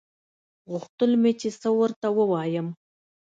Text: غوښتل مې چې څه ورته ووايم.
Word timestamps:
غوښتل 0.71 1.11
مې 1.21 1.31
چې 1.39 1.49
څه 1.61 1.69
ورته 1.79 2.07
ووايم. 2.17 2.67